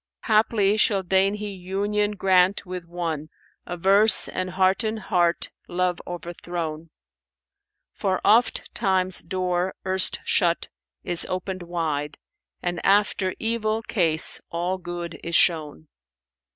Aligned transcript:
Haply 0.23 0.77
shall 0.77 1.03
deign 1.03 1.35
He 1.35 1.51
union 1.51 2.13
grant 2.13 2.65
with 2.65 2.85
one 2.87 3.29
* 3.47 3.65
Averse, 3.67 4.27
and 4.27 4.49
hearten 4.49 4.97
heart 4.97 5.51
love 5.67 5.99
overthrown; 6.07 6.89
For 7.93 8.19
ofttimes 8.25 9.21
door 9.21 9.75
erst 9.85 10.19
shut, 10.25 10.69
is 11.03 11.27
opened 11.29 11.61
wide, 11.61 12.17
* 12.41 12.61
And 12.63 12.83
after 12.83 13.35
evil 13.37 13.83
case 13.83 14.41
all 14.49 14.79
good 14.79 15.19
is 15.23 15.35
shown." 15.35 15.87